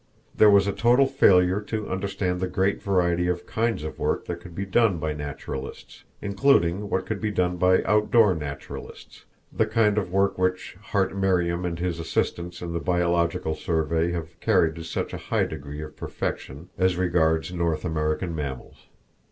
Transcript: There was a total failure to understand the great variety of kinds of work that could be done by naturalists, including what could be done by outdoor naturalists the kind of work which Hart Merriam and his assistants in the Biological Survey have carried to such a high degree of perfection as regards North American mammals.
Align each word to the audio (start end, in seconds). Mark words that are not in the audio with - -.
There 0.35 0.49
was 0.49 0.65
a 0.65 0.73
total 0.73 1.05
failure 1.05 1.61
to 1.61 1.87
understand 1.87 2.39
the 2.39 2.47
great 2.47 2.81
variety 2.81 3.27
of 3.27 3.45
kinds 3.45 3.83
of 3.83 3.99
work 3.99 4.25
that 4.25 4.41
could 4.41 4.55
be 4.55 4.65
done 4.65 4.97
by 4.97 5.13
naturalists, 5.13 6.05
including 6.23 6.89
what 6.89 7.05
could 7.05 7.21
be 7.21 7.29
done 7.29 7.57
by 7.57 7.83
outdoor 7.83 8.33
naturalists 8.33 9.25
the 9.53 9.67
kind 9.67 9.99
of 9.99 10.11
work 10.11 10.39
which 10.39 10.75
Hart 10.85 11.15
Merriam 11.15 11.65
and 11.65 11.77
his 11.77 11.99
assistants 11.99 12.63
in 12.63 12.73
the 12.73 12.79
Biological 12.79 13.53
Survey 13.53 14.11
have 14.11 14.39
carried 14.39 14.73
to 14.77 14.83
such 14.83 15.13
a 15.13 15.17
high 15.21 15.45
degree 15.45 15.83
of 15.83 15.95
perfection 15.95 16.69
as 16.79 16.97
regards 16.97 17.53
North 17.53 17.85
American 17.85 18.33
mammals. 18.35 18.87